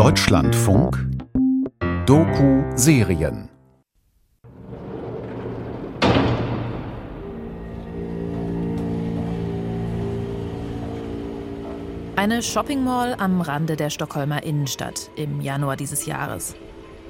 [0.00, 0.98] Deutschlandfunk
[2.06, 3.50] Doku-Serien
[12.16, 16.54] Eine Shopping Mall am Rande der Stockholmer Innenstadt im Januar dieses Jahres.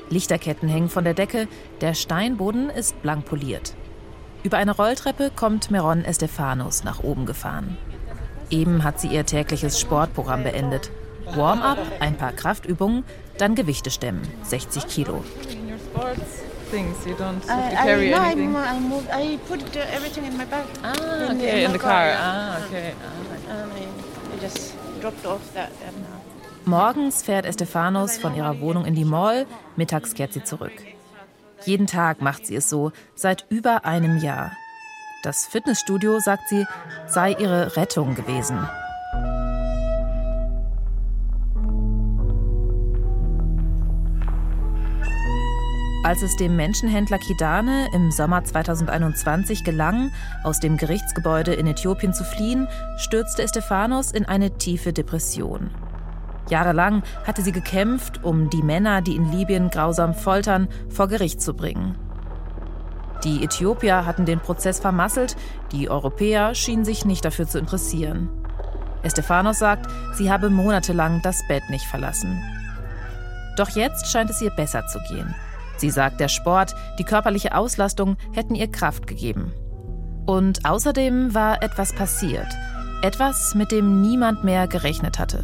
[0.09, 1.46] Lichterketten hängen von der Decke,
[1.80, 3.77] der Steinboden ist blank poliert.
[4.43, 7.77] Über eine Rolltreppe kommt Meron Estefanos nach oben gefahren.
[8.50, 10.91] Eben hat sie ihr tägliches Sportprogramm beendet.
[11.34, 13.05] Warm-up, ein paar Kraftübungen,
[13.39, 15.22] dann Gewichte stemmen, 60 Kilo.
[16.71, 18.54] things you don't have to carry I, no, anything.
[18.54, 19.08] I, I moved.
[19.13, 20.64] I put everything in my bag.
[20.85, 20.93] ah,
[21.32, 22.07] in the- okay, in in my the car, car.
[22.07, 22.21] yeah.
[22.22, 22.93] Ah, okay.
[23.50, 25.71] And I, I just dropped off that.
[25.85, 25.96] And,
[26.67, 29.46] Morgens fährt Estefanos von ihrer Wohnung in die Mall,
[29.77, 30.72] mittags kehrt sie zurück.
[31.64, 34.52] Jeden Tag macht sie es so, seit über einem Jahr.
[35.25, 36.66] Das Fitnessstudio, sagt sie,
[37.08, 38.69] sei ihre Rettung gewesen.
[46.02, 50.12] Als es dem Menschenhändler Kidane im Sommer 2021 gelang,
[50.42, 55.70] aus dem Gerichtsgebäude in Äthiopien zu fliehen, stürzte Estefanos in eine tiefe Depression.
[56.48, 61.52] Jahrelang hatte sie gekämpft, um die Männer, die in Libyen grausam foltern, vor Gericht zu
[61.52, 61.96] bringen.
[63.22, 65.36] Die Äthiopier hatten den Prozess vermasselt,
[65.70, 68.30] die Europäer schienen sich nicht dafür zu interessieren.
[69.02, 72.42] Estefanos sagt, sie habe monatelang das Bett nicht verlassen.
[73.58, 75.34] Doch jetzt scheint es ihr besser zu gehen.
[75.81, 79.55] Sie sagt, der Sport, die körperliche Auslastung hätten ihr Kraft gegeben.
[80.27, 82.48] Und außerdem war etwas passiert.
[83.00, 85.42] Etwas, mit dem niemand mehr gerechnet hatte.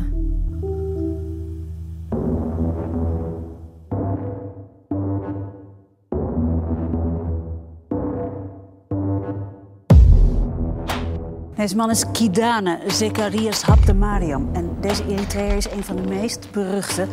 [11.67, 14.55] Deze man is Kidane Zekarias Habtemariam.
[14.55, 17.07] En deze Eritreër is een van de meest beruchte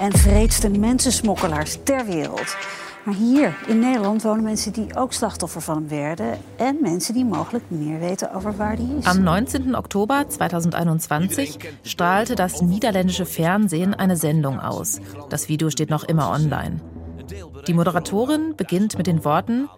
[0.00, 2.56] en vreedste mensensmokkelaars ter wereld.
[3.04, 6.38] Maar hier in Nederland wonen mensen die ook slachtoffer van hem werden.
[6.56, 9.04] En mensen die mogelijk meer weten over waar hij is.
[9.04, 9.76] Am 19.
[9.76, 14.98] Oktober 2021 strahlte das niederländische Fernsehen eine Sendung aus.
[15.28, 16.76] Das Video steht noch immer online.
[17.64, 19.68] Die Moderatorin beginnt mit den Worten: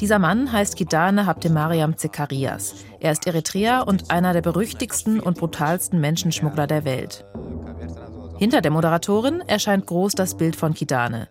[0.00, 2.76] Dieser Mann heißt Gidane Habtemariam Zekarias.
[3.00, 7.24] Er ist Eritreer und einer der berüchtigsten und brutalsten Menschenschmuggler der Welt.
[8.38, 11.28] Hinter der Moderatorin erscheint groß das Bild von Kidane.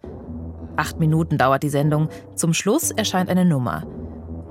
[0.75, 2.09] Acht Minuten dauert die Sendung.
[2.35, 3.87] Zum Schluss erscheint eine Nummer.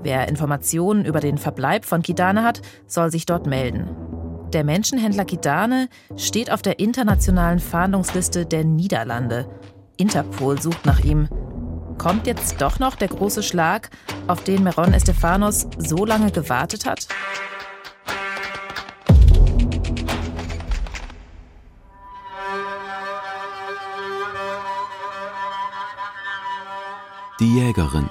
[0.02, 3.90] Wer Informationen über den Verbleib von Kidane hat, soll sich dort melden.
[4.54, 9.46] Der Menschenhändler Kidane steht auf der internationalen Fahndungsliste der Niederlande.
[9.98, 11.28] Interpol sucht nach ihm.
[11.98, 13.90] Kommt jetzt doch noch der große Schlag,
[14.26, 17.08] auf den Meron Estefanos so lange gewartet hat?
[27.40, 28.08] Die Jägerin.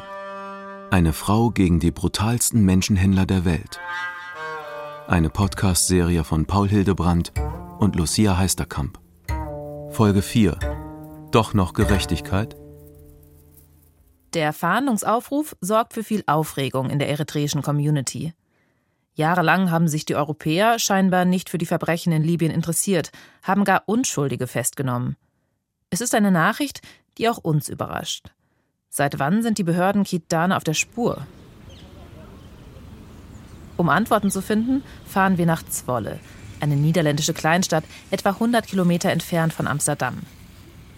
[0.91, 3.79] Eine Frau gegen die brutalsten Menschenhändler der Welt.
[5.07, 7.34] Eine Podcast-Serie von Paul Hildebrandt
[7.79, 9.00] und Lucia Heisterkamp.
[9.90, 10.59] Folge 4.
[11.31, 12.56] Doch noch Gerechtigkeit?
[14.35, 18.34] Der Fahndungsaufruf sorgt für viel Aufregung in der eritreischen Community.
[19.13, 23.13] Jahrelang haben sich die Europäer scheinbar nicht für die Verbrechen in Libyen interessiert,
[23.44, 25.16] haben gar Unschuldige festgenommen.
[25.90, 26.81] Es ist eine Nachricht,
[27.18, 28.34] die auch uns überrascht.
[28.90, 31.25] Seit wann sind die Behörden Kidane auf der Spur?
[33.78, 36.19] Um Antworten zu finden, fahren wir nach Zwolle,
[36.59, 40.23] eine niederländische Kleinstadt etwa 100 Kilometer entfernt von Amsterdam.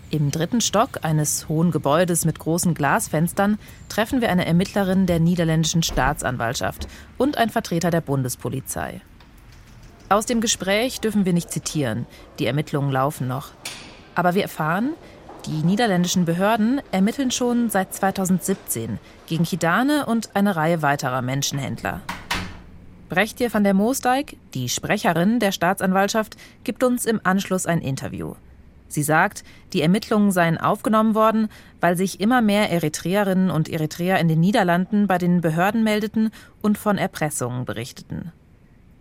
[0.09, 3.59] Im dritten Stock eines hohen Gebäudes mit großen Glasfenstern
[3.89, 6.87] treffen wir eine Ermittlerin der niederländischen Staatsanwaltschaft
[7.17, 9.01] und ein Vertreter der Bundespolizei.
[10.07, 12.05] Aus dem Gespräch dürfen wir nicht zitieren,
[12.39, 13.49] die Ermittlungen laufen noch.
[14.15, 14.93] Aber wir erfahren,
[15.45, 21.99] die niederländischen Behörden ermitteln schon seit 2017 gegen Kidane und eine Reihe weiterer Menschenhändler.
[23.09, 28.35] Brechtje van der Moosdijk, die Sprecherin der Staatsanwaltschaft, gibt uns im Anschluss ein Interview.
[28.87, 29.43] Sie sagt,
[29.73, 31.49] die Ermittlungen seien aufgenommen worden,
[31.81, 36.31] weil sich immer mehr Eritreerinnen und Eritreer in den Niederlanden bei den Behörden meldeten
[36.61, 38.31] und von Erpressungen berichteten.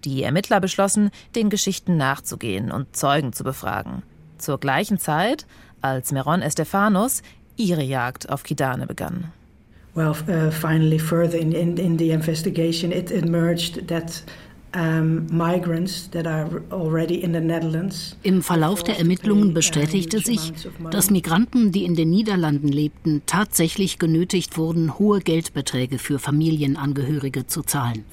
[0.04, 4.02] Die Ermittler beschlossen, den Geschichten nachzugehen und Zeugen zu befragen.
[4.38, 5.46] Zur gleichen Zeit,
[5.80, 7.22] als Meron Estefanos
[7.56, 9.32] ihre Jagd auf Kidane begann.
[9.94, 14.22] Well, uh, finally, further in, in, in the investigation, it emerged that
[18.22, 20.52] Im Verlauf der Ermittlungen bestätigte sich,
[20.90, 27.62] dass Migranten, die in den Niederlanden lebten, tatsächlich genötigt wurden, hohe Geldbeträge für Familienangehörige zu
[27.62, 28.04] zahlen.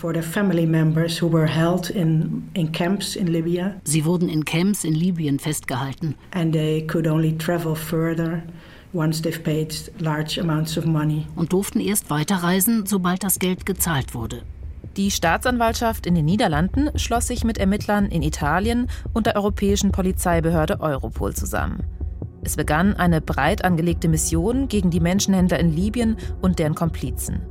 [3.84, 6.16] Sie wurden in Camps in Libyen festgehalten.
[6.32, 8.42] And they could only travel further
[8.94, 9.26] und
[11.52, 14.44] durften erst weiterreisen, sobald das Geld gezahlt wurde.
[14.96, 20.82] Die Staatsanwaltschaft in den Niederlanden schloss sich mit Ermittlern in Italien und der europäischen Polizeibehörde
[20.82, 21.84] Europol zusammen.
[22.44, 27.42] Es begann eine breit angelegte Mission gegen die Menschenhändler in Libyen und deren Komplizen.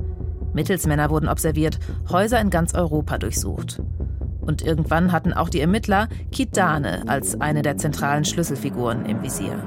[0.53, 1.79] Mittelsmänner wurden observiert,
[2.09, 3.81] Häuser in ganz Europa durchsucht.
[4.39, 9.61] Und irgendwann hatten auch die Ermittler Kitane als eine der zentralen Schlüsselfiguren im Visier.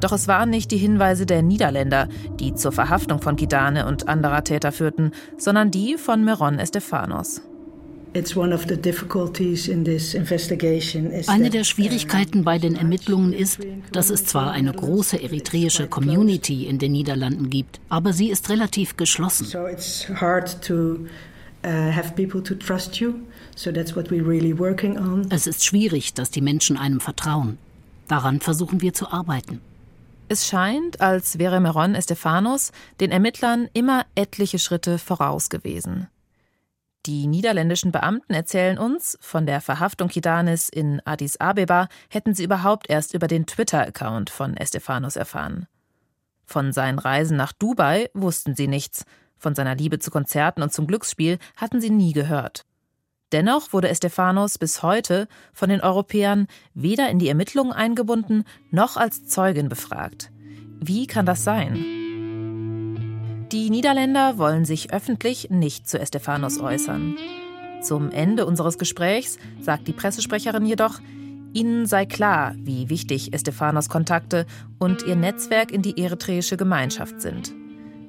[0.00, 2.08] Doch es waren nicht die Hinweise der Niederländer,
[2.38, 7.42] die zur Verhaftung von Kidane und anderer Täter führten, sondern die von Meron Estefanos.
[8.14, 8.30] Eine
[11.50, 13.58] der Schwierigkeiten bei den Ermittlungen ist,
[13.92, 18.96] dass es zwar eine große eritreische Community in den Niederlanden gibt, aber sie ist relativ
[18.96, 19.46] geschlossen.
[25.30, 27.58] Es ist schwierig, dass die Menschen einem vertrauen.
[28.08, 29.60] Daran versuchen wir zu arbeiten.
[30.30, 36.08] Es scheint, als wäre Meron Estefanos den Ermittlern immer etliche Schritte voraus gewesen.
[37.06, 42.90] Die niederländischen Beamten erzählen uns, von der Verhaftung Kidanis in Addis Abeba hätten sie überhaupt
[42.90, 45.66] erst über den Twitter-Account von Estefanos erfahren.
[46.44, 49.04] Von seinen Reisen nach Dubai wussten sie nichts,
[49.38, 52.66] von seiner Liebe zu Konzerten und zum Glücksspiel hatten sie nie gehört.
[53.32, 59.26] Dennoch wurde Estefanos bis heute von den Europäern weder in die Ermittlungen eingebunden noch als
[59.26, 60.30] Zeugin befragt.
[60.80, 61.74] Wie kann das sein?
[63.52, 67.16] Die Niederländer wollen sich öffentlich nicht zu Estefanos äußern.
[67.82, 71.00] Zum Ende unseres Gesprächs sagt die Pressesprecherin jedoch,
[71.54, 74.44] Ihnen sei klar, wie wichtig Estefanos Kontakte
[74.78, 77.54] und ihr Netzwerk in die eritreische Gemeinschaft sind.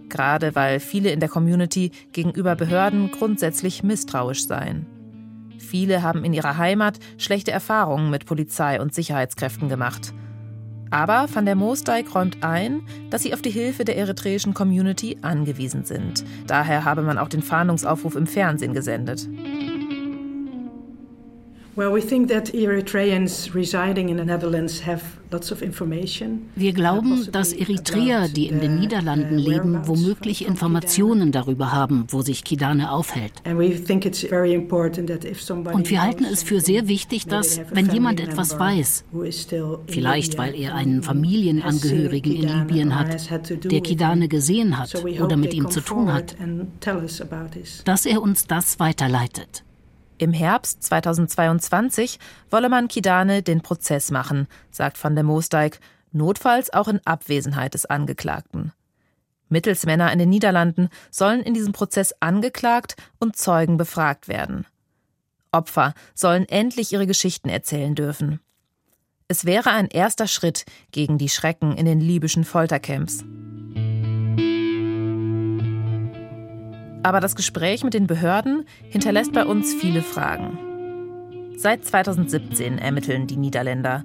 [0.10, 4.99] Gerade weil viele in der Community gegenüber Behörden grundsätzlich misstrauisch seien.
[5.70, 10.14] Viele haben in ihrer Heimat schlechte Erfahrungen mit Polizei und Sicherheitskräften gemacht.
[10.90, 12.82] Aber Van der Moosdijk räumt ein,
[13.12, 16.24] dass sie auf die Hilfe der eritreischen Community angewiesen sind.
[16.48, 19.28] Daher habe man auch den Fahndungsaufruf im Fernsehen gesendet.
[26.56, 32.44] Wir glauben, dass Eritreer, die in den Niederlanden leben, womöglich Informationen darüber haben, wo sich
[32.44, 33.32] Kidane aufhält.
[33.46, 33.60] Und
[35.90, 39.06] wir halten es für sehr wichtig, dass, wenn jemand etwas weiß,
[39.88, 43.30] vielleicht weil er einen Familienangehörigen in Libyen hat,
[43.72, 46.36] der Kidane gesehen hat oder mit ihm zu tun hat,
[47.86, 49.64] dass er uns das weiterleitet.
[50.20, 52.20] Im Herbst 2022
[52.52, 55.80] wolle man Kidane den Prozess machen, sagt van der Moosdijk,
[56.12, 58.74] notfalls auch in Abwesenheit des Angeklagten.
[59.48, 64.66] Mittelsmänner in den Niederlanden sollen in diesem Prozess angeklagt und Zeugen befragt werden.
[65.54, 68.42] Opfer sollen endlich ihre Geschichten erzählen dürfen.
[69.30, 73.24] Es wäre ein erster Schritt gegen die Schrecken in den libyschen Foltercamps.
[77.02, 80.58] Aber das Gespräch mit den Behörden hinterlässt bei uns viele Fragen.
[81.56, 84.04] Seit 2017 ermitteln die Niederländer.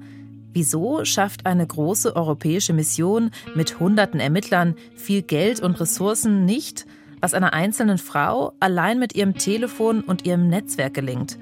[0.52, 6.87] Wieso schafft eine große europäische Mission mit hunderten Ermittlern viel Geld und Ressourcen nicht,
[7.20, 11.38] was einer einzelnen Frau allein mit ihrem Telefon und ihrem Netzwerk gelingt?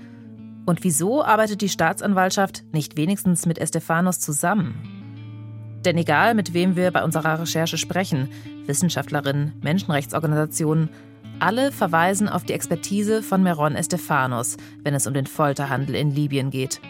[0.65, 4.75] Und wieso arbeitet die Staatsanwaltschaft nicht wenigstens mit Estefanos zusammen?
[5.85, 8.29] Denn egal, mit wem wir bei unserer Recherche sprechen,
[8.67, 10.91] Wissenschaftlerinnen, Menschenrechtsorganisationen,
[11.43, 16.51] alle verweisen auf die Expertise von Meron Estefanos, wenn es um den Folterhandel in Libyen
[16.51, 16.81] geht.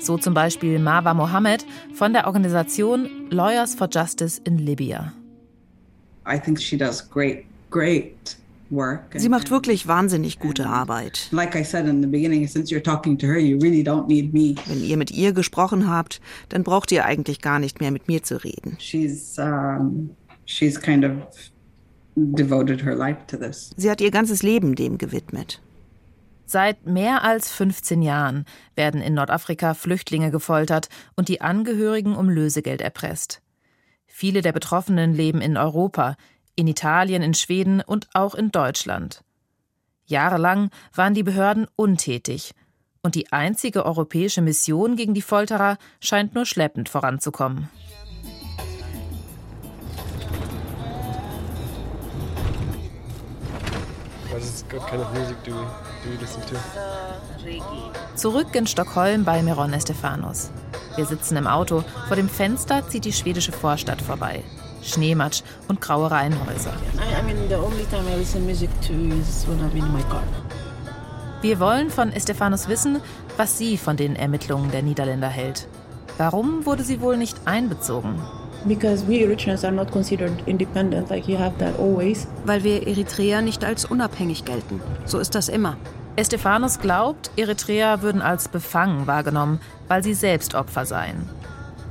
[0.00, 1.64] So zum Beispiel Marwa Mohammed
[1.94, 5.12] von der Organisation Lawyers for Justice in Libya.
[9.14, 11.28] Sie macht wirklich wahnsinnig gute Arbeit.
[11.30, 11.48] Wenn
[14.84, 18.42] ihr mit ihr gesprochen habt, dann braucht ihr eigentlich gar nicht mehr mit mir zu
[18.42, 18.76] reden.
[18.78, 20.10] She's, um,
[20.46, 21.12] she's kind of
[23.76, 25.60] Sie hat ihr ganzes Leben dem gewidmet.
[26.46, 32.80] Seit mehr als 15 Jahren werden in Nordafrika Flüchtlinge gefoltert und die Angehörigen um Lösegeld
[32.80, 33.40] erpresst.
[34.08, 36.16] Viele der Betroffenen leben in Europa,
[36.56, 39.22] in Italien, in Schweden und auch in Deutschland.
[40.06, 42.52] Jahrelang waren die Behörden untätig
[43.02, 47.68] und die einzige europäische Mission gegen die Folterer scheint nur schleppend voranzukommen.
[54.72, 56.56] What kind of music do, do you listen to?
[58.16, 60.50] Zurück in Stockholm bei Miron Estefanos.
[60.96, 61.84] Wir sitzen im Auto.
[62.08, 64.42] Vor dem Fenster zieht die schwedische Vorstadt vorbei.
[64.82, 66.72] Schneematsch und graue Reihenhäuser.
[71.42, 73.00] Wir wollen von Estefanos wissen,
[73.36, 75.68] was sie von den Ermittlungen der Niederländer hält.
[76.20, 78.20] Warum wurde sie wohl nicht einbezogen?
[82.44, 84.82] Weil wir Eritreer nicht als unabhängig gelten.
[85.06, 85.78] So ist das immer.
[86.16, 91.26] Estefanos glaubt, Eritreer würden als befangen wahrgenommen, weil sie selbst Opfer seien.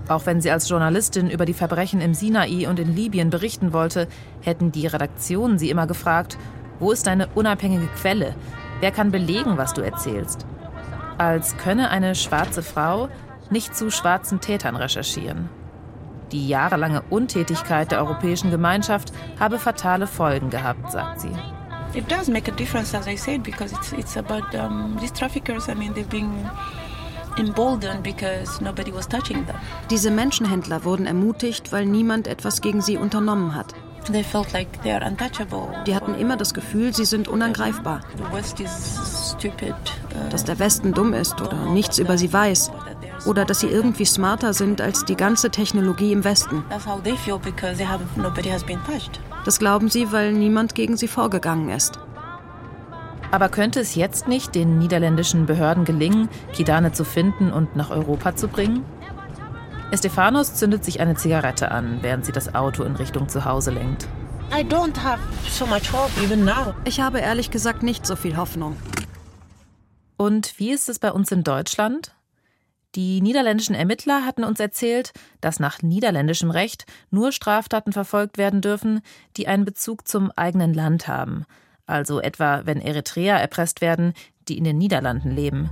[0.07, 4.07] Auch wenn sie als Journalistin über die Verbrechen im Sinai und in Libyen berichten wollte,
[4.41, 6.38] hätten die Redaktionen sie immer gefragt,
[6.77, 8.36] wo ist deine unabhängige Quelle?
[8.79, 10.45] Wer kann belegen, was du erzählst?
[11.17, 13.09] Als könne eine schwarze Frau
[13.51, 15.50] nicht zu schwarzen Tätern recherchieren.
[16.32, 21.32] Die jahrelange Untätigkeit der Europäischen Gemeinschaft habe fatale Folgen gehabt, sagt sie.
[21.96, 25.68] It does make a difference, as I said, because it's it's about um, these traffickers.
[25.68, 26.32] I mean, they're being
[27.39, 29.56] emboldened because nobody was touching them.
[29.89, 33.74] Diese Menschenhändler wurden ermutigt, weil niemand etwas gegen sie unternommen hat.
[34.12, 35.68] They felt like they are untouchable.
[35.86, 38.01] Die hatten immer das Gefühl, sie sind unangreifbar.
[38.18, 39.74] The West is stupid.
[39.74, 42.72] Uh, Dass der Westen dumm ist oder nichts über sie weiß
[43.26, 46.64] oder dass sie irgendwie smarter sind als die ganze Technologie im Westen.
[49.46, 52.00] Das glauben sie, weil niemand gegen sie vorgegangen ist.
[53.32, 58.36] Aber könnte es jetzt nicht den niederländischen Behörden gelingen, Kidane zu finden und nach Europa
[58.36, 58.84] zu bringen?
[59.92, 64.08] Estefanos zündet sich eine Zigarette an, während sie das Auto in Richtung Zuhause lenkt.
[65.50, 68.76] So hope, ich habe ehrlich gesagt nicht so viel Hoffnung.
[70.18, 72.14] Und wie ist es bei uns in Deutschland?
[72.96, 79.01] Die niederländischen Ermittler hatten uns erzählt, dass nach niederländischem Recht nur Straftaten verfolgt werden dürfen,
[79.38, 81.46] die einen Bezug zum eigenen Land haben,
[81.86, 84.13] also etwa wenn Eritreer erpresst werden,
[84.48, 85.69] die in den Niederlanden leben.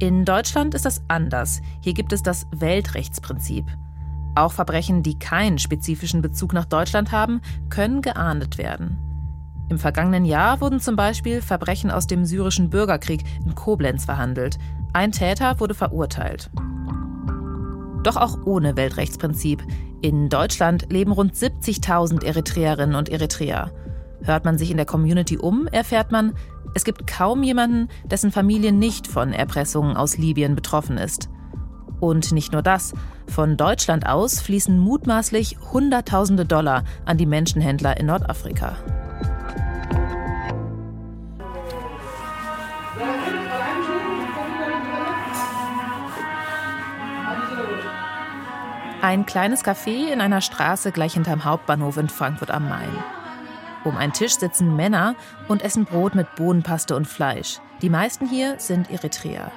[0.00, 1.60] In Deutschland ist das anders.
[1.80, 3.66] Hier gibt es das Weltrechtsprinzip.
[4.34, 7.40] Auch Verbrechen, die keinen spezifischen Bezug nach Deutschland haben,
[7.70, 8.98] können geahndet werden.
[9.68, 14.58] Im vergangenen Jahr wurden zum Beispiel Verbrechen aus dem syrischen Bürgerkrieg in Koblenz verhandelt,
[14.92, 16.50] ein Täter wurde verurteilt.
[18.02, 19.62] Doch auch ohne Weltrechtsprinzip.
[20.00, 23.72] In Deutschland leben rund 70.000 Eritreerinnen und Eritreer.
[24.22, 26.34] Hört man sich in der Community um, erfährt man,
[26.74, 31.28] es gibt kaum jemanden, dessen Familie nicht von Erpressungen aus Libyen betroffen ist.
[32.00, 32.92] Und nicht nur das,
[33.26, 38.76] von Deutschland aus fließen mutmaßlich Hunderttausende Dollar an die Menschenhändler in Nordafrika.
[49.00, 52.90] Ein kleines Café in einer Straße gleich hinterm Hauptbahnhof in Frankfurt am Main.
[53.84, 55.14] Um einen Tisch sitzen Männer
[55.46, 57.60] und essen Brot mit Bohnenpaste und Fleisch.
[57.80, 59.52] Die meisten hier sind Eritreer.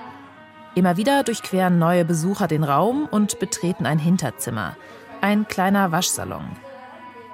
[0.75, 4.77] Immer wieder durchqueren neue Besucher den Raum und betreten ein Hinterzimmer,
[5.21, 6.45] ein kleiner Waschsalon.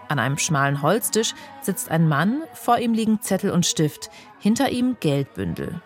[0.08, 4.10] An einem schmalen Holztisch sitzt ein Mann, vor ihm liegen Zettel und Stift,
[4.40, 5.82] hinter ihm Geldbündel.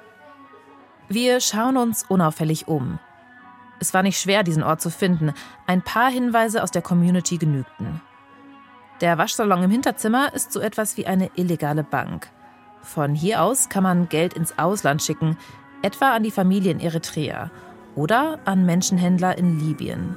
[1.10, 3.00] Wir schauen uns unauffällig um.
[3.82, 5.34] Es war nicht schwer, diesen Ort zu finden.
[5.66, 8.00] Ein paar Hinweise aus der Community genügten.
[9.02, 12.30] Der Waschsalon im Hinterzimmer ist so etwas wie eine illegale Bank.
[12.84, 15.36] Von hier aus kann man Geld ins Ausland schicken,
[15.82, 17.50] etwa an die Familie in Eritrea
[17.96, 20.16] oder an Menschenhändler in Libyen.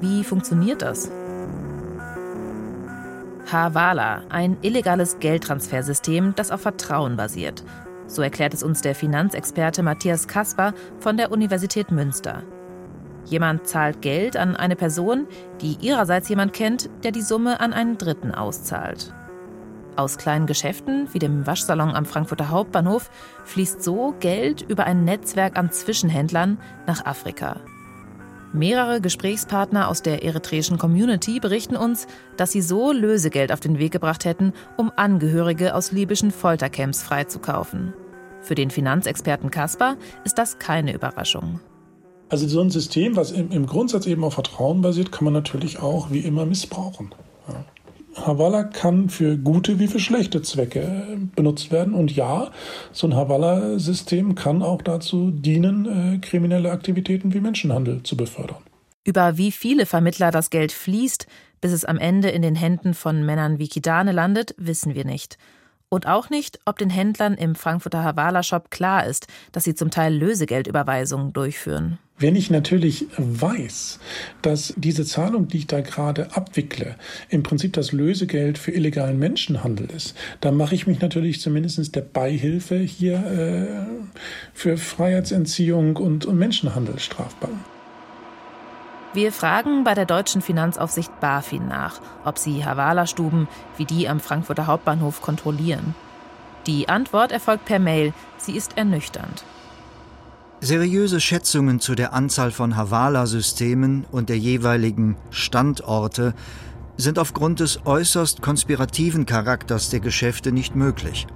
[0.00, 1.08] Wie funktioniert das?
[3.50, 7.62] Havala, ein illegales Geldtransfersystem, das auf Vertrauen basiert.
[8.08, 12.42] So erklärt es uns der Finanzexperte Matthias Kasper von der Universität Münster.
[13.24, 15.26] Jemand zahlt Geld an eine Person,
[15.60, 19.14] die ihrerseits jemand kennt, der die Summe an einen Dritten auszahlt.
[19.96, 23.10] Aus kleinen Geschäften wie dem Waschsalon am Frankfurter Hauptbahnhof
[23.44, 27.60] fließt so Geld über ein Netzwerk an Zwischenhändlern nach Afrika.
[28.54, 33.92] Mehrere Gesprächspartner aus der eritreischen Community berichten uns, dass sie so Lösegeld auf den Weg
[33.92, 37.94] gebracht hätten, um Angehörige aus libyschen Foltercamps freizukaufen.
[38.42, 41.60] Für den Finanzexperten Kaspar ist das keine Überraschung.
[42.32, 45.80] Also so ein System, was im, im Grundsatz eben auf Vertrauen basiert, kann man natürlich
[45.80, 47.14] auch wie immer missbrauchen.
[47.46, 47.62] Ja.
[48.26, 51.92] Havala kann für gute wie für schlechte Zwecke äh, benutzt werden.
[51.92, 52.50] Und ja,
[52.90, 55.84] so ein Havala-System kann auch dazu dienen,
[56.14, 58.62] äh, kriminelle Aktivitäten wie Menschenhandel zu befördern.
[59.04, 61.26] Über wie viele Vermittler das Geld fließt,
[61.60, 65.36] bis es am Ende in den Händen von Männern wie Kidane landet, wissen wir nicht.
[65.90, 70.14] Und auch nicht, ob den Händlern im Frankfurter Havala-Shop klar ist, dass sie zum Teil
[70.14, 71.98] Lösegeldüberweisungen durchführen.
[72.22, 73.98] Wenn ich natürlich weiß,
[74.42, 76.94] dass diese Zahlung, die ich da gerade abwickle,
[77.30, 82.02] im Prinzip das Lösegeld für illegalen Menschenhandel ist, dann mache ich mich natürlich zumindest der
[82.02, 84.06] Beihilfe hier äh,
[84.54, 87.50] für Freiheitsentziehung und, und Menschenhandel strafbar.
[89.14, 94.68] Wir fragen bei der deutschen Finanzaufsicht BaFin nach, ob sie Havala-Stuben wie die am Frankfurter
[94.68, 95.96] Hauptbahnhof kontrollieren.
[96.68, 98.14] Die Antwort erfolgt per Mail.
[98.38, 99.42] Sie ist ernüchternd.
[100.64, 106.34] Seriöse Schätzungen zu der Anzahl von Havala-Systemen und der jeweiligen Standorte
[106.96, 111.26] sind aufgrund des äußerst konspirativen Charakters der Geschäfte nicht möglich.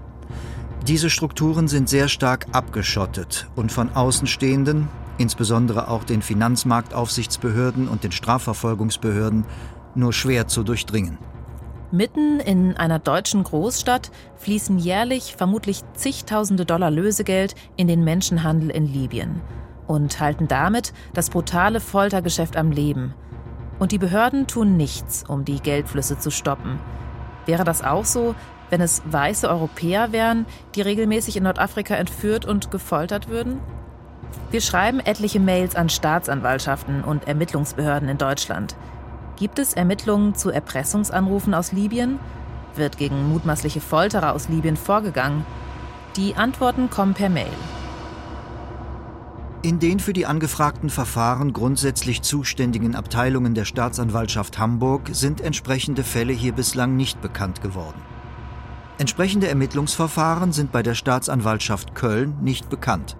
[0.87, 4.87] Diese Strukturen sind sehr stark abgeschottet und von Außenstehenden,
[5.19, 9.45] insbesondere auch den Finanzmarktaufsichtsbehörden und den Strafverfolgungsbehörden,
[9.97, 11.19] nur schwer zu durchdringen.
[11.93, 18.93] Mitten in einer deutschen Großstadt fließen jährlich vermutlich zigtausende Dollar Lösegeld in den Menschenhandel in
[18.93, 19.41] Libyen
[19.87, 23.15] und halten damit das brutale Foltergeschäft am Leben.
[23.79, 26.81] Und die Behörden tun nichts, um die Geldflüsse zu stoppen.
[27.45, 28.35] Wäre das auch so,
[28.69, 33.61] wenn es weiße Europäer wären, die regelmäßig in Nordafrika entführt und gefoltert würden?
[34.51, 38.75] Wir schreiben etliche Mails an Staatsanwaltschaften und Ermittlungsbehörden in Deutschland.
[39.37, 42.19] Gibt es Ermittlungen zu Erpressungsanrufen aus Libyen?
[42.75, 45.45] Wird gegen mutmaßliche Folterer aus Libyen vorgegangen?
[46.17, 47.53] Die Antworten kommen per Mail.
[49.61, 56.33] In den für die angefragten Verfahren grundsätzlich zuständigen Abteilungen der Staatsanwaltschaft Hamburg sind entsprechende Fälle
[56.33, 58.01] hier bislang nicht bekannt geworden.
[58.97, 63.19] Entsprechende Ermittlungsverfahren sind bei der Staatsanwaltschaft Köln nicht bekannt.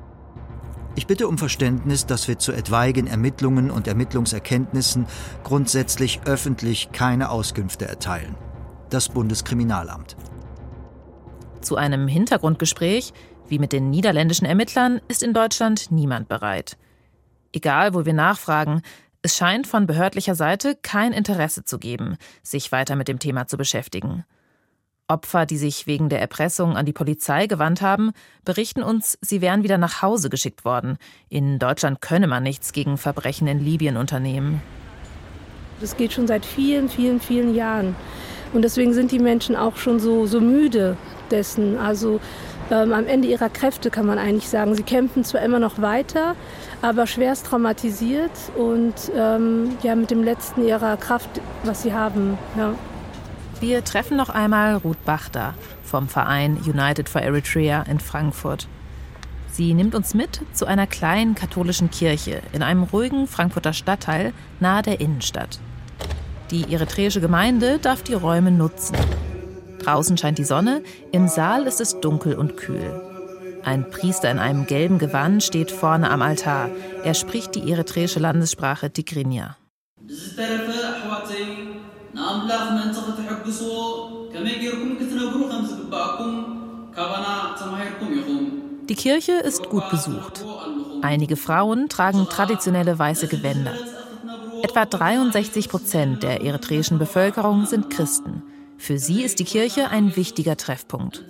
[0.97, 5.07] Ich bitte um Verständnis, dass wir zu etwaigen Ermittlungen und Ermittlungserkenntnissen
[5.45, 8.35] grundsätzlich öffentlich keine Auskünfte erteilen.
[8.89, 10.17] Das Bundeskriminalamt.
[11.61, 13.13] Zu einem Hintergrundgespräch,
[13.47, 16.79] wie mit den niederländischen Ermittlern, ist in Deutschland niemand bereit.
[17.53, 18.81] Egal, wo wir nachfragen,
[19.21, 23.59] es scheint von behördlicher Seite kein Interesse zu geben, sich weiter mit dem Thema zu
[23.59, 24.25] beschäftigen.
[25.09, 28.13] Opfer, die sich wegen der Erpressung an die Polizei gewandt haben,
[28.45, 30.99] berichten uns, sie wären wieder nach Hause geschickt worden.
[31.29, 34.61] In Deutschland könne man nichts gegen Verbrechen in Libyen unternehmen.
[35.81, 37.95] Das geht schon seit vielen, vielen, vielen Jahren.
[38.53, 40.97] Und deswegen sind die Menschen auch schon so, so müde
[41.31, 41.77] dessen.
[41.79, 42.21] Also
[42.71, 44.75] ähm, am Ende ihrer Kräfte kann man eigentlich sagen.
[44.75, 46.35] Sie kämpfen zwar immer noch weiter,
[46.83, 51.29] aber schwerst traumatisiert und ähm, ja mit dem letzten ihrer Kraft,
[51.65, 52.39] was sie haben.
[52.57, 52.75] Ja.
[53.61, 58.69] Wir treffen noch einmal Ruth Bachter vom Verein United for Eritrea in Frankfurt.
[59.51, 64.83] Sie nimmt uns mit zu einer kleinen katholischen Kirche in einem ruhigen Frankfurter Stadtteil nahe
[64.83, 65.59] der Innenstadt.
[66.51, 68.97] Die eritreische Gemeinde darf die Räume nutzen.
[69.79, 73.01] Draußen scheint die Sonne, im Saal ist es dunkel und kühl.
[73.65, 76.69] Ein Priester in einem gelben Gewand steht vorne am Altar.
[77.03, 79.57] Er spricht die eritreische Landessprache Tigrinya.
[82.16, 83.76] ንኣምላኽ መንጽ ክትሕግስዎ
[84.32, 86.34] ከመይ ጌርኩም ክትነብሩ ከም ዝግባአኩም
[86.96, 87.28] ካባና
[87.62, 88.42] ተማሂርኩም ኢኹም
[88.90, 90.36] Die Kirche ist gut besucht.
[91.10, 93.76] Einige Frauen tragen traditionelle weiße Gewänder.
[94.64, 98.34] Etwa 63 Prozent der eritreischen Bevölkerung sind Christen.
[98.78, 101.24] Für sie ist die Kirche ein wichtiger Treffpunkt.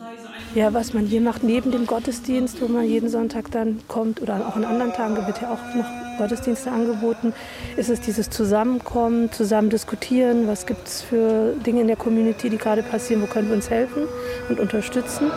[0.55, 4.35] Ja, was man hier macht, neben dem Gottesdienst, wo man jeden Sonntag dann kommt oder
[4.47, 7.32] auch an anderen Tagen wird ja auch noch Gottesdienste angeboten,
[7.76, 12.58] ist es dieses Zusammenkommen, zusammen diskutieren, was gibt es für Dinge in der Community, die
[12.58, 14.04] gerade passieren, wo können wir uns helfen
[14.48, 15.30] und unterstützen.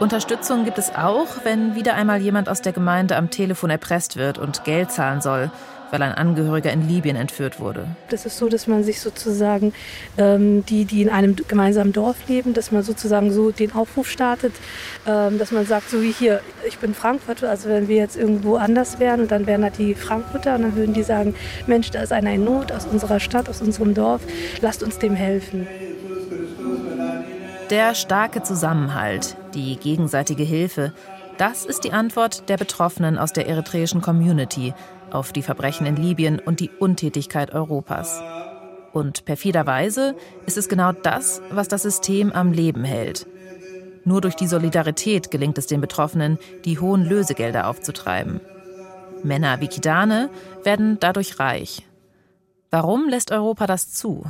[0.00, 4.38] Unterstützung gibt es auch, wenn wieder einmal jemand aus der Gemeinde am Telefon erpresst wird
[4.38, 5.50] und Geld zahlen soll
[5.90, 7.86] weil ein Angehöriger in Libyen entführt wurde.
[8.10, 9.72] Das ist so, dass man sich sozusagen
[10.16, 14.54] ähm, die, die in einem gemeinsamen Dorf leben, dass man sozusagen so den Aufruf startet,
[15.06, 18.56] ähm, dass man sagt, so wie hier, ich bin Frankfurter, also wenn wir jetzt irgendwo
[18.56, 21.34] anders wären und dann wären da die Frankfurter und dann würden die sagen,
[21.66, 24.22] Mensch, da ist einer in Not aus unserer Stadt, aus unserem Dorf,
[24.60, 25.66] lasst uns dem helfen.
[27.70, 30.94] Der starke Zusammenhalt, die gegenseitige Hilfe,
[31.36, 34.74] das ist die Antwort der Betroffenen aus der eritreischen Community
[35.12, 38.22] auf die Verbrechen in Libyen und die Untätigkeit Europas.
[38.92, 40.16] Und perfiderweise
[40.46, 43.26] ist es genau das, was das System am Leben hält.
[44.04, 48.40] Nur durch die Solidarität gelingt es den Betroffenen, die hohen Lösegelder aufzutreiben.
[49.22, 50.30] Männer wie Kidane
[50.64, 51.82] werden dadurch reich.
[52.70, 54.24] Warum lässt Europa das zu?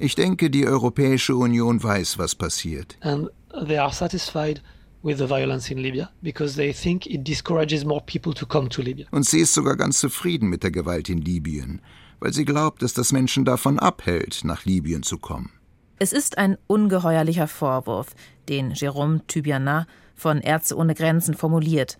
[0.00, 2.96] Ich denke, die Europäische Union weiß, was passiert.
[3.00, 3.30] And
[3.66, 4.62] they are satisfied
[5.02, 8.82] with the violence in Libya because they think it discourages more people to come to
[8.82, 9.06] Libya.
[9.10, 11.80] Und sie ist sogar ganz zufrieden mit der Gewalt in Libyen,
[12.20, 15.50] weil sie glaubt, dass das Menschen davon abhält, nach Libyen zu kommen.
[15.98, 18.08] Es ist ein ungeheuerlicher Vorwurf,
[18.48, 21.98] den Jérôme Tubiana von Ärzte ohne Grenzen formuliert.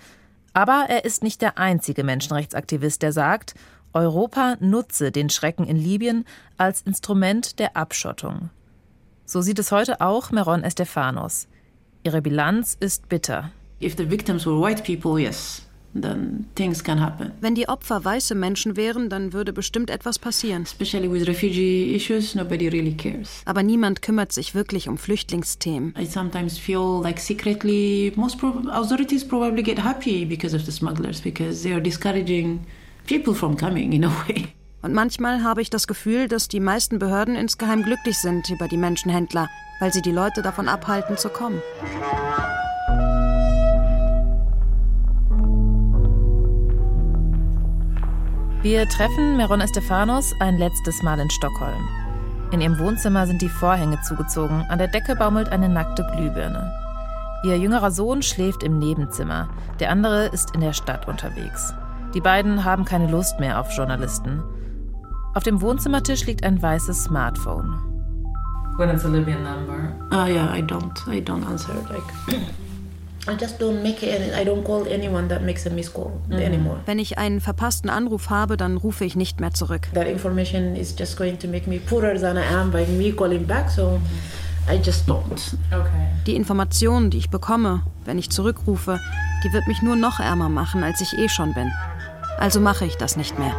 [0.55, 3.55] Aber er ist nicht der einzige Menschenrechtsaktivist, der sagt,
[3.93, 6.25] Europa nutze den Schrecken in Libyen
[6.57, 8.51] als Instrument der Abschottung.
[9.25, 11.47] So sieht es heute auch Meron Estefanos.
[12.05, 13.53] Ihre Bilanz ist bitter.
[13.81, 15.63] If the victims were white people, yes,
[15.95, 17.31] then things can happen.
[17.41, 20.63] Wenn die Opfer weiße Menschen wären, dann würde bestimmt etwas passieren.
[20.63, 23.43] Especially with refugee issues, nobody really cares.
[23.45, 25.95] Aber niemand kümmert sich wirklich um Flüchtlingsthemen.
[25.97, 31.21] I sometimes feel like secretly most pro authorities probably get happy because of the smugglers
[31.21, 32.61] because they are discouraging
[33.07, 34.49] people from coming in a way.
[34.83, 38.77] Und manchmal habe ich das Gefühl, dass die meisten Behörden insgeheim glücklich sind über die
[38.77, 39.49] Menschenhändler,
[39.83, 41.61] weil sie die Leute davon abhalten zu kommen.
[48.63, 51.89] Wir treffen Meron Estefanos ein letztes Mal in Stockholm.
[52.53, 56.73] In ihrem Wohnzimmer sind die Vorhänge zugezogen, an der Decke baumelt eine nackte Glühbirne.
[57.43, 59.49] Ihr jüngerer Sohn schläft im Nebenzimmer,
[59.81, 61.75] der andere ist in der Stadt unterwegs.
[62.15, 64.45] Die beiden haben keine Lust mehr auf Journalisten.
[65.35, 67.92] Auf dem Wohnzimmertisch liegt ein weißes Smartphone.
[68.77, 69.93] When it's a Libyan number.
[70.11, 71.75] Oh yeah, I don't, I don't answer.
[71.91, 72.39] Like,
[73.29, 74.35] I just don't make it.
[74.35, 76.47] I don't call anyone that makes a missed call mm -hmm.
[76.47, 76.77] anymore.
[76.87, 79.89] Wenn ich einen verpassten Anruf habe, dann rufe ich nicht mehr zurück.
[79.95, 83.47] That information is just going to make me poorer than I am by me calling
[83.47, 83.71] back.
[83.71, 84.01] So.
[84.69, 85.57] I just don't.
[85.73, 86.09] Okay.
[86.27, 89.01] Die Information, die ich bekomme, wenn ich zurückrufe,
[89.45, 91.73] die wird mich nur noch ärmer machen, als ich eh schon bin.
[92.39, 93.55] Also mache ich das nicht mehr.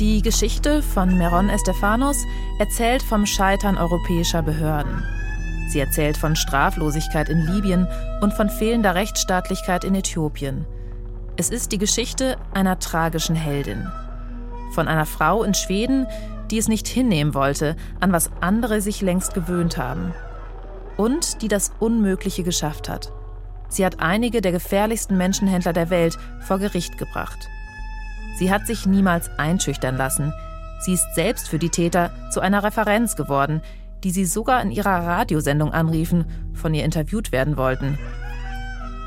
[0.00, 2.24] Die Geschichte von Meron Estefanos
[2.60, 5.02] erzählt vom Scheitern europäischer Behörden.
[5.70, 7.88] Sie erzählt von Straflosigkeit in Libyen
[8.20, 10.66] und von fehlender Rechtsstaatlichkeit in Äthiopien.
[11.36, 13.90] Es ist die Geschichte einer tragischen Heldin.
[14.72, 16.06] Von einer Frau in Schweden,
[16.52, 20.14] die es nicht hinnehmen wollte, an was andere sich längst gewöhnt haben.
[20.96, 23.10] Und die das Unmögliche geschafft hat.
[23.68, 27.48] Sie hat einige der gefährlichsten Menschenhändler der Welt vor Gericht gebracht.
[28.38, 30.32] Sie hat sich niemals einschüchtern lassen.
[30.78, 33.62] Sie ist selbst für die Täter zu einer Referenz geworden,
[34.04, 36.24] die sie sogar in ihrer Radiosendung anriefen,
[36.54, 37.98] von ihr interviewt werden wollten.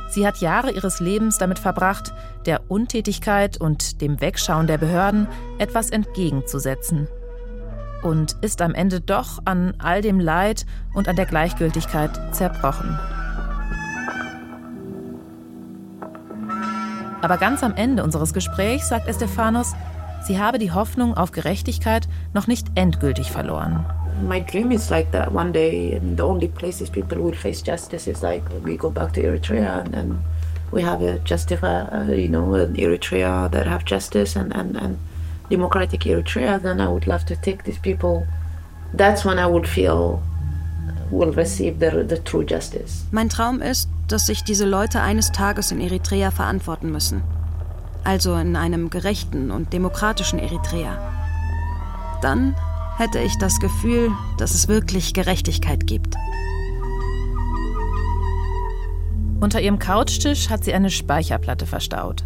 [0.09, 2.13] Sie hat Jahre ihres Lebens damit verbracht,
[2.45, 7.07] der Untätigkeit und dem Wegschauen der Behörden etwas entgegenzusetzen.
[8.03, 12.99] Und ist am Ende doch an all dem Leid und an der Gleichgültigkeit zerbrochen.
[17.21, 19.75] Aber ganz am Ende unseres Gesprächs sagt Estefanos,
[20.25, 23.85] sie habe die Hoffnung auf Gerechtigkeit noch nicht endgültig verloren.
[24.27, 28.07] My dream is like that one day, and the only places people will face justice
[28.07, 30.19] is like we go back to Eritrea and, and
[30.71, 34.97] we have a justice, uh, you know, an Eritrea that have justice and, and, and
[35.49, 36.61] democratic Eritrea.
[36.61, 38.25] Then I would love to take these people.
[38.93, 40.21] That's when I would feel
[41.11, 43.05] will receive the, the true justice.
[43.11, 47.23] Mein Traum ist, dass sich diese Leute eines Tages in Eritrea verantworten müssen.
[48.03, 50.97] Also in einem gerechten und demokratischen Eritrea.
[52.21, 52.55] Dann
[52.97, 56.15] hätte ich das Gefühl, dass es wirklich Gerechtigkeit gibt.
[59.39, 62.25] Unter ihrem Couchtisch hat sie eine Speicherplatte verstaut.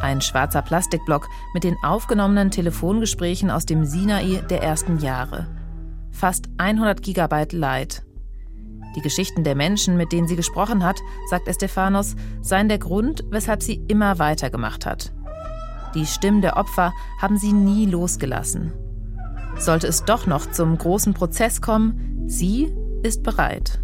[0.00, 5.46] Ein schwarzer Plastikblock mit den aufgenommenen Telefongesprächen aus dem Sinai der ersten Jahre.
[6.10, 8.03] Fast 100 Gigabyte Leid
[8.94, 13.62] die Geschichten der Menschen, mit denen sie gesprochen hat, sagt Estefanos, seien der Grund, weshalb
[13.62, 15.12] sie immer weitergemacht hat.
[15.94, 18.72] Die Stimmen der Opfer haben sie nie losgelassen.
[19.56, 23.80] Sollte es doch noch zum großen Prozess kommen, sie ist bereit.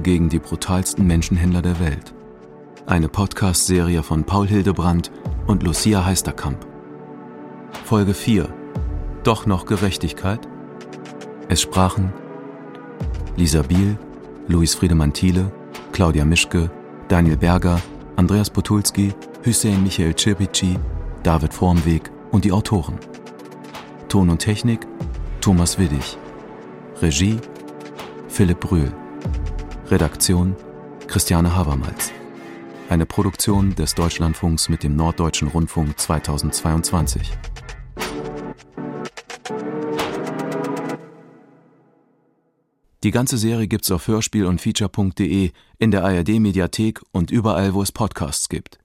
[0.00, 2.14] Gegen die brutalsten Menschenhändler der Welt.
[2.86, 5.10] Eine Podcast-Serie von Paul Hildebrandt
[5.46, 6.66] und Lucia Heisterkamp.
[7.84, 8.48] Folge 4.
[9.24, 10.40] Doch noch Gerechtigkeit?
[11.48, 12.12] Es sprachen
[13.36, 13.98] Lisa Biel,
[14.46, 15.52] Luis Friedemann Thiele,
[15.92, 16.70] Claudia Mischke,
[17.08, 17.80] Daniel Berger,
[18.16, 20.78] Andreas Potulski, Hüseyin Michael Cirpici,
[21.22, 22.98] David Vormweg und die Autoren.
[24.08, 24.86] Ton und Technik
[25.40, 26.16] Thomas Widdig.
[27.00, 27.38] Regie
[28.28, 28.92] Philipp Brühl.
[29.90, 30.54] Redaktion
[31.06, 32.12] Christiane Habermals.
[32.90, 37.32] Eine Produktion des Deutschlandfunks mit dem Norddeutschen Rundfunk 2022.
[43.02, 47.90] Die ganze Serie gibt's auf hörspiel- und feature.de, in der ARD-Mediathek und überall, wo es
[47.90, 48.78] Podcasts gibt.